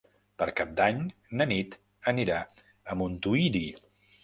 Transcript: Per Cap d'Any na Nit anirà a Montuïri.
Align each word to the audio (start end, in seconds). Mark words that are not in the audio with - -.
Per 0.41 0.45
Cap 0.59 0.71
d'Any 0.79 1.03
na 1.41 1.47
Nit 1.51 1.77
anirà 2.13 2.41
a 2.95 2.99
Montuïri. 3.03 3.65